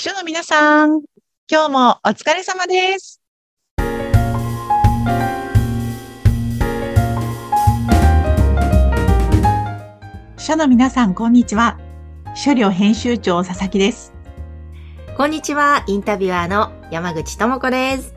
[0.00, 1.02] 秘書の皆さん、
[1.46, 3.20] 今日もお疲れ様です。
[10.38, 11.78] 秘書の皆さん、こんにちは。
[12.34, 14.14] 秘書寮編集長佐々木です。
[15.18, 18.14] こんにちは、インタビュアーの山口智子です。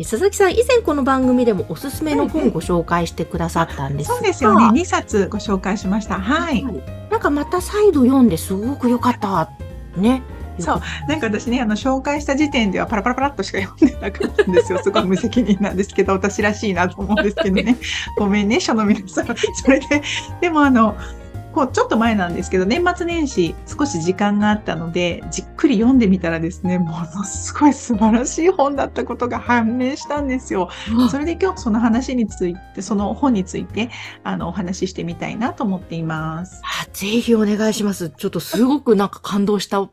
[0.00, 4.80] え佐々木さん、以前この番組でもおすすめの本をご紹介してくださったんですが、そうですよね。
[4.80, 6.18] 2冊ご紹介しました。
[6.18, 6.64] はい。
[7.08, 9.48] なんかまた再度読んですごく良かった。
[9.96, 10.24] ね。
[10.64, 14.80] そうなんか私ね、あの、紹介した時点ではパラパラパラっとしか読んでなかったんですよ。
[14.84, 17.76] すごい無責任なんですけど、私らしいなと思うんですけどね。
[18.16, 19.26] ごめんね、書の皆さん。
[19.26, 20.02] それで、
[20.40, 20.96] でもあの、
[21.52, 30.70] こう、ちょっと前なんですけど、年末年始、少し時間があったので、じっくり読んでみたらですね、ものすごい素晴らしい本だったことが判明したんですよ。
[31.10, 33.90] それで今日その話について、その本について、
[34.22, 36.62] あの、お話ししてみたいなと思っています。
[36.64, 38.10] あぜひお願いします。
[38.10, 39.88] ちょっとすごくなんか感動した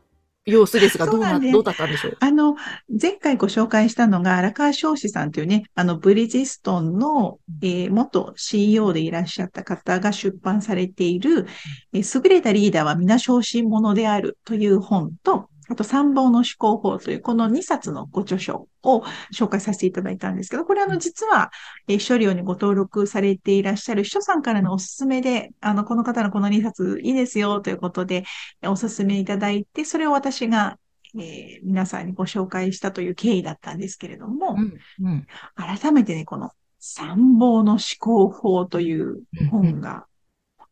[0.47, 1.53] 様子ですが、どうな、そうなんです。
[1.53, 2.17] どうだったんでしょう？
[2.19, 2.55] あの、
[2.89, 11.47] 前回ご紹介したのが荒川翔士さんというね、あの、ブリヂストンの、えー元 CEO でいらっしゃった方が出版されている、
[11.93, 21.51] えー優れたリーダーは皆小心者であるという本と、あと参謀の思考法というこの2冊のご著書を紹介させていただいたんですけど、これあの実は、
[21.87, 28.23] えー、書料にご登録されていらっしゃる秘書さんからのおすすめで、あの、この方のこの2冊いいですよということで、
[28.65, 30.77] おすすめいただいて、それを私が
[31.15, 35.27] えー皆さんにご紹介したという経緯だったんですけれども、うん、うん。
[35.55, 40.05] 改めてね、この参謀の思考法という本が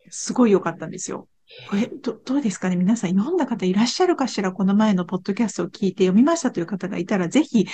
[0.10, 1.28] すごい良かったんですよ。
[1.70, 2.76] これ、ど、どうですかね？
[2.76, 4.52] 皆さん読んだ方いらっしゃるかしら？
[4.52, 7.66] この前のポッドキャストを聞いて読みましたという方がいたら、ぜひ、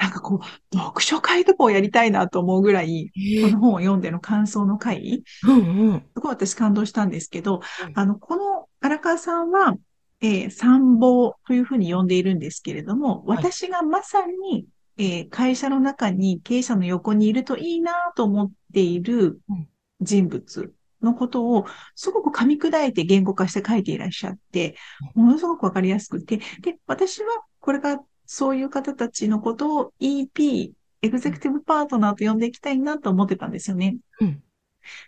[0.00, 6.00] なんかこう、読書会とかをやりたいなと思うぐらい、この本を読んでの感想の会、うん、うん。
[6.14, 9.76] すごい私感動したんですけどうん、あの、この荒川さんは、
[10.22, 13.38] えー参謀というふうに呼んでいるんですけれども、はい。
[13.38, 19.68] 私がまさに、えー会社の中に経営者の横にいるといいなと思っているうん。
[20.02, 24.76] 人物のことをすごく噛み砕いて言語化して書いていらっしゃって、
[25.14, 27.28] ものすごくわかりやすくて、で、私は
[27.60, 33.96] これからそういう方たちのことを EP、エグゼクティブパートナーと呼んでいきたいなと思ってたんですよね。
[34.20, 34.42] うん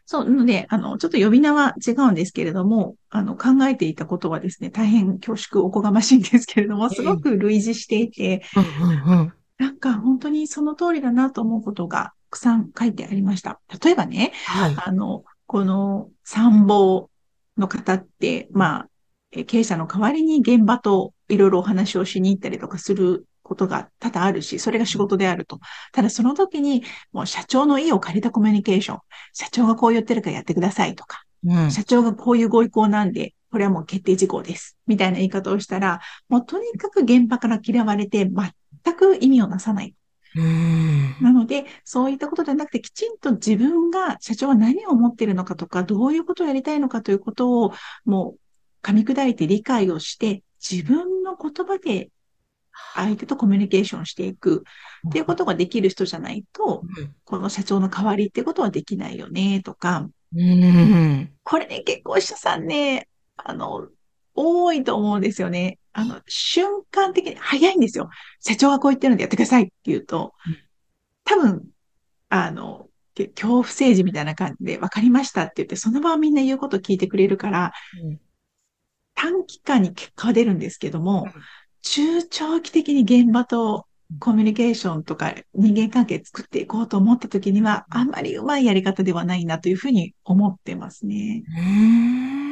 [0.07, 9.33] そう、なので、あの、ちょっと呼び名は違うんですけれども、あの、考えていたことはですね、大変恐縮おこがましいんですけれども、すごく類似していて、うん、うん、うん。
[9.59, 13.61] なんか本当にその通りだなと思うことがたくさん書いてありました。
[13.83, 14.77] 例えばね、はい。
[14.77, 17.09] あの、この参謀
[17.57, 18.89] の方って、まあ、
[19.33, 25.59] え経営者の代わりに現場といろいろお話をしに行ったりとかすることが多々あるし、それが仕事であると。
[25.93, 28.99] ただその時に、もう社長の意を借りたコミュニケーション。
[29.33, 31.71] 社長がこう言ってるからやってくださいとか、うん。
[31.71, 34.77] 社長がこういうご意向なんで、これはもう決定事項です。
[34.87, 39.95] みたいな言い方をしたら、もうとにかく現場から嫌われて全く意味をなさない。
[40.37, 41.17] うん。
[41.21, 47.73] なので、そういったことではなくて、きちんと自分が、社長は何を思っているのかとか、どういうことをやりたいのかということを、
[48.05, 48.39] もう、
[48.83, 52.11] 噛み砕いて理解をして、自分の言葉で
[52.95, 54.65] 相手とコミュニケーションしていく
[55.09, 56.83] っていうことができる人じゃないと、
[57.25, 61.33] この社長の代わりってことはできないよね、とか、うん。
[61.43, 63.89] これね、結構者さんね、あの、
[64.39, 65.79] 多いと思うんですよね。
[65.93, 68.09] あの、瞬間的に早いんですよ。
[68.41, 70.57] 社長がこう言ってるのでやってくださいって言うとうん、
[71.25, 71.67] 多分、
[72.29, 77.73] あの、け恐怖政治みたいな感じで分かりましたって言って、その場はみんな言うこと聞いてくれるから、
[79.15, 81.43] 短期間に結果は出るんですけどもうん、
[81.83, 83.87] 中長期的に現場と
[84.21, 91.43] コミュニケーションとか人間関係作っていこうと思った時には、あんまりうまいやり方ではないなというふうに思ってますね。
[91.59, 92.48] うん。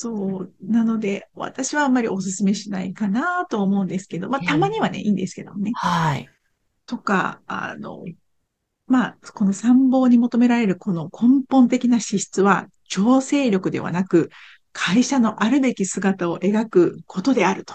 [0.00, 0.52] そう。
[0.62, 1.92] なので、私はあん。
[1.92, 3.88] まりお勧めしないかなと思うん。
[3.88, 5.16] ですけど、まあ、たまにはね、いいん。
[5.16, 5.72] ですけどね。
[5.74, 6.28] はい。
[6.86, 8.04] とか、あの、
[8.86, 14.30] まあ、この参謀に求められるこの根本的な資質は、調整力ではなく、
[14.72, 17.74] 会社のあるべき姿を描くことであると。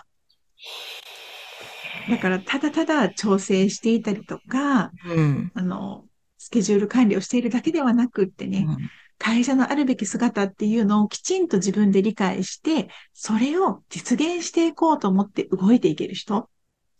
[2.10, 5.52] だから、ただただ調整していたりとか、うん。
[5.54, 6.06] あの、
[6.38, 8.66] スケジュール管理をしているだけではなくってね、
[9.24, 16.36] 会社のあるべき姿っていうのをきちんと自分で理解して、それを実現していこうと思って動いていける人。
[16.36, 16.50] あ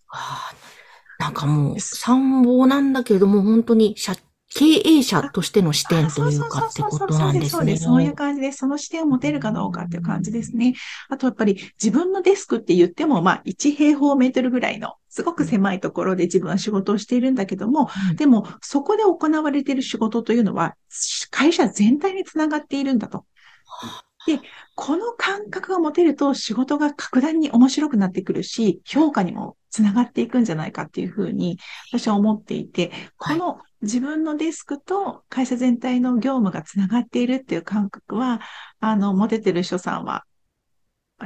[0.08, 0.54] あ
[1.20, 4.16] なんかもう、参謀なんだけれども、本当に社、
[4.56, 7.50] 経営者としての視点というかってことなんですね。
[7.50, 7.84] そうです。
[7.84, 8.60] そういう感じです。
[8.60, 10.76] その視点を持てるかどうかっていう感じですね。
[11.10, 20.76] あとやっぱり自分のデスクって言っても、まあ1平方メートルぐらいのすごく狭いところで自分は仕事をしているんだけども、うんでもそこで行われている仕事というのは
[21.32, 23.26] 会社全体につながっているんだと。
[24.28, 24.40] で、
[24.76, 31.58] この感覚が持てると仕事が格段に面白くなってくるし、評価にもつながっていくんじゃないかっていうふうに
[31.92, 38.40] 私は思っていて、この自分のデスクと会社全体の業務がつながっているっていう感覚は、
[38.80, 40.26] あの、持ててる人さんは、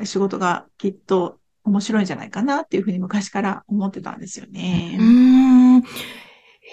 [0.05, 4.95] 仕事がきっと面白いんじゃないかなっていうふうに昔から思ってたんですよね。
[4.97, 5.83] うーん。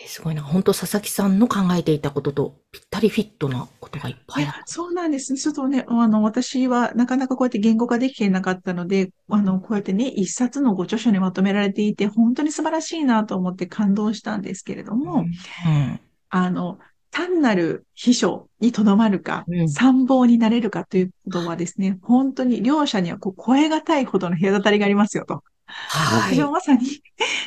[0.03, 0.43] えーすごいな。
[0.43, 4.63] 本当佐々木さんの考えていたこととぴったりフィットなことがいっぱいある。
[4.67, 5.35] そうなんです。
[5.35, 16.01] ちょっとね、あの、私はなかなかこうやって言語化できていなかったので、あの、こうやってね、一冊のご著書にまとめられていて、本当に素晴らしいなと思って感動したんですけれども、うん。
[16.29, 16.79] あの、
[17.11, 25.45] 単なる秘書にとどまるか、うん参謀になれるかということはですね、本当に両者にはこう超え難いほどの隔たりがありますよと。
[25.67, 27.03] はいまさに、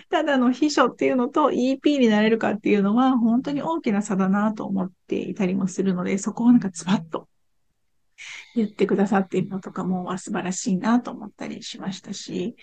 [0.10, 7.28] ただの秘書っていうのと EP になれるかっていうのは、本当に大きな差だなと思っていたりもするので、そこをなんかズバッと
[8.56, 12.56] 言ってくださっているのとかもわ素晴らしいなと思ったりしましたし、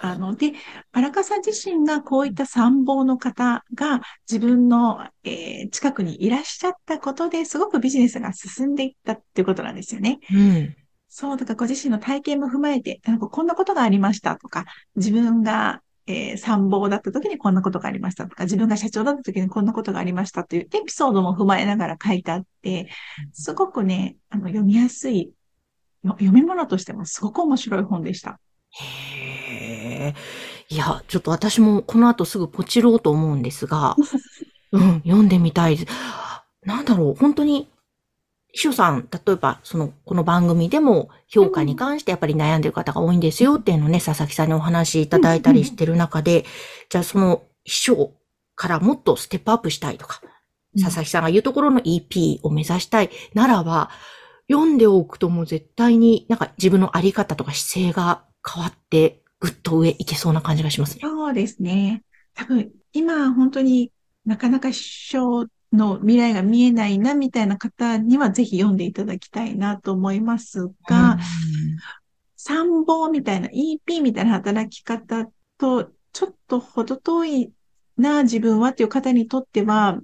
[0.00, 0.52] あの、で、
[0.92, 4.00] 荒川さん自身がこういった参謀の方が
[4.30, 10.20] 自分の、えー近くにいらっしゃったことですごくビジネスが進んでいったっていうことなんですよね。
[10.32, 10.76] うん。
[11.08, 14.64] そう、だからご自身の体験も踏まえて、なんかこんなことがありましたとか、
[14.96, 22.88] 自分が、えー参謀だった時にこんなことがありましたとか、自分が社長だった時にこんなことがありましたというエピソードも踏まえながら書いてあって、
[23.32, 25.32] すごくね、あの、読みやすい、
[26.04, 28.40] よ読み物としてもすごく面白い本でした。
[28.70, 30.14] へえ。
[30.68, 33.96] いや、ちょっと私もこの後すぐポチろうと思うんですが、
[34.72, 35.92] うん、読んでみたいです。
[36.64, 37.68] なんだろう、本当に、
[38.58, 46.44] 秘書さん、例えば、その、この番組でも評価に関してやっぱり悩んでる方が多いんですよっていうのをね、佐々木さんにお話いただいたりしてる中で、
[46.88, 48.14] じゃあその秘書
[48.56, 50.20] からもっとステップアップしたいとか、
[50.74, 53.90] 佐々木さんが言うところの EP を目指したいならば、
[54.50, 61.02] 読んでおくともう絶対になんか自分のあり方とか姿勢が変わって、ぐっと上行けそうな感じがしますね。
[61.02, 62.02] そうですね。
[62.34, 63.92] 多分、今本当に
[64.26, 71.18] なかなか師匠の未来が見えないなみたいな方にはぜひ読んでいただきたいなと思いますが、
[72.36, 75.26] 参謀みたいな EP みたいな働き方
[75.58, 77.52] とちょっと程遠い
[77.96, 79.98] な自分はっていう方にとっては、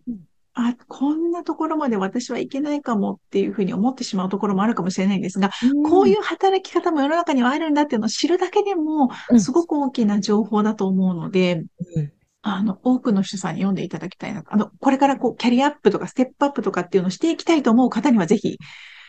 [0.53, 5.51] あ、こんなところまで私はいけないかもっていうふうに思ってしまうところもあるかもしれないんですが、
[5.89, 9.41] こういう働き方も世の中にはあるんだっていうのを知るだけでもうん。
[9.41, 11.65] すごく大きな情報だと思うので、
[11.97, 12.13] うん
[12.47, 14.45] あの、多くの人さんに読んでいただきたいな。
[14.47, 18.59] あの、これからこう、キャリアアップとかステップアップとかっていうのをしていきたいと思う方にはぜひ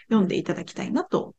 [0.09, 1.35] 読んでいただきたいなと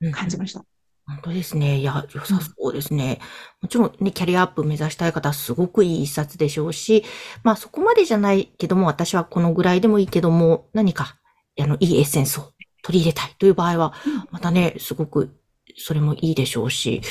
[0.00, 0.64] うん感じました。
[1.06, 1.78] 本当ですね。
[1.78, 3.20] いや、良さそうですね。
[3.60, 7.04] もちろんね、キャリアアップ目指したい方はすごくいい一冊でしょうし、
[7.44, 11.18] まあそこまでじゃないけども、私はこのぐらいでもいいけども、何か、
[11.60, 12.52] あの、いいエッセンスを
[12.82, 13.92] 取り入れたいという場合は、
[14.30, 15.36] またね、すごく、
[15.78, 17.02] それもいいでしょうし。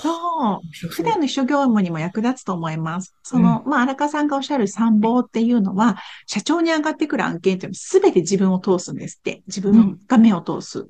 [0.00, 0.18] そう。
[0.40, 3.14] 面白そう普段の秘書業務にも役立つと思います。
[3.22, 9.42] その、まあ、荒川さんがおっしゃる参謀っていうのは、社長に上がってくる案件っていうのは全て自分を通すんですって。
[9.46, 10.88] 自分が目を通す。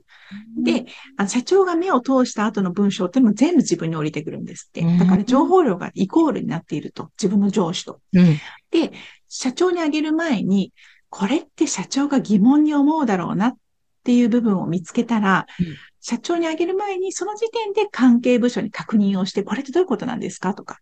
[0.62, 0.86] で、
[1.16, 4.82] あの社長が目を通した後の文章っていうのも全部自分に降りてくるんですって。
[4.82, 7.10] うんだから情報量がイコールになっていると。
[7.20, 8.00] 自分の上司と。
[8.12, 8.38] うん。
[8.70, 8.92] で、
[9.28, 10.72] 社長にあげる前に、
[11.10, 13.56] これって社長が疑問に思うだろうなっ
[14.04, 15.66] ていう部分を見つけたら、うん
[16.08, 20.78] 社長にあげる前に、その時点で関係部署に確認をして、これってどういうことなんですかとか、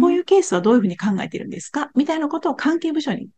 [0.00, 3.28] こういうケースはどういうふうに考えているんですかみたいなことを関係部署に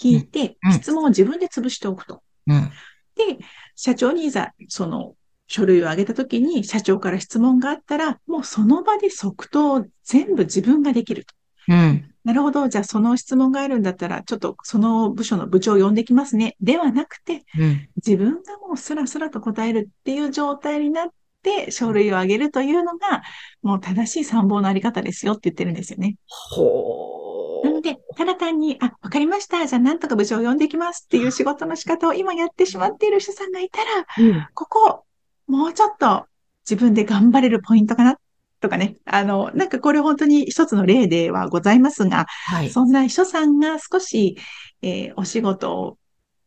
[0.00, 2.22] 聞いてうん、質問を自分で潰しておくと。
[2.46, 2.70] うん。
[3.16, 3.38] で、
[3.76, 5.14] 社長にいざ、その、
[5.46, 11.34] 書類を上げたときに、社長から質問があったら、もうその場で即答全部自分ができると。
[11.68, 12.08] うん。
[12.24, 12.68] なるほど。
[12.68, 16.56] じゃあその質問があるんだったら、ちょっとその部署の部長を呼んできますね。
[16.60, 17.88] ではなくて、うん。
[17.96, 21.08] 自分がもうスラスラと答えるっていう状態になっ
[21.42, 23.22] て、書類を上げるというのが、
[23.62, 26.16] もう正しい参謀のあり方ですよって言ってるんですよね。
[26.28, 27.66] ほー。
[27.66, 29.66] なので、ただ単に、あ、わかりました。
[29.66, 34.46] じゃあなんとか部長を呼んできますっていう仕事の仕方を今やってしまっている人さんがいたら、うん。
[34.54, 35.04] ここ、
[35.48, 36.26] もうちょっと
[36.68, 38.16] 自分で頑張れるポイントかな
[38.62, 38.96] とかね。
[39.04, 42.70] あの、なんかこれ本当に一つの例ではございますが、はい。
[42.70, 44.38] そんな秘書さんが少し、
[44.80, 45.98] えーお仕事を、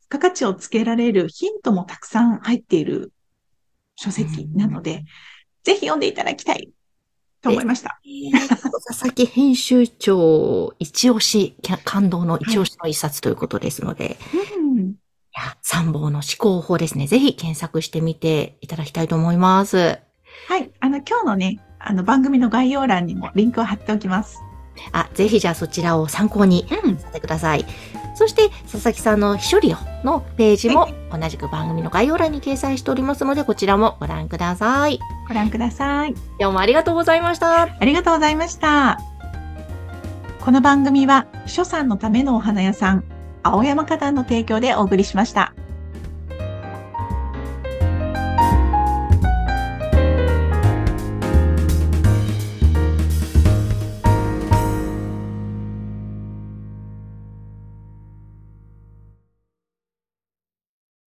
[0.02, 3.12] 付加価値をつけられるヒントもたくさん入っている
[3.96, 5.04] 書籍なので、
[5.64, 6.72] ぜひ読んでいただきたい
[7.42, 8.00] と思いました。
[8.88, 14.18] 佐々木編集長一押し、感動の一押しの一冊ということですので、
[14.54, 14.80] うん。
[14.90, 14.94] い
[15.34, 17.08] や、参謀の思考法ですね。
[17.08, 20.00] ぜひ検索してみていただきたいと思います。
[20.48, 20.72] はい。
[20.80, 24.44] あの、今日のね、あの、番組の概要欄にもリンクを貼っておきます。
[24.92, 26.98] あ、ぜひじゃあそちらを参考にうん。
[26.98, 27.66] させてください。
[28.16, 35.00] そして、佐々木さんの秘書利用のページも同じく番組の概要欄に掲載しておりますので、こちらもご覧ください。
[35.28, 36.12] ご覧ください。
[36.40, 37.64] 今日もありがとうございました。
[37.64, 39.00] ありがとうございました。
[40.40, 43.04] この番組は、秘書さんのためのお花屋さん、
[43.44, 45.54] 青山花壇の提供でお送りしました。